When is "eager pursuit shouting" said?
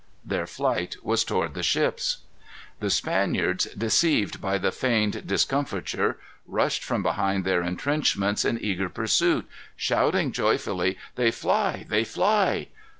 8.59-10.31